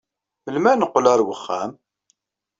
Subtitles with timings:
[0.43, 1.71] Melmi ad neqqel ɣer uxxam?